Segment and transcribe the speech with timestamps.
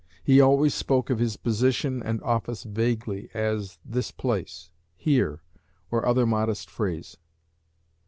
[0.23, 5.43] He always spoke of his position and office vaguely, as, 'this place,' 'here,'
[5.91, 7.17] or other modest phrase.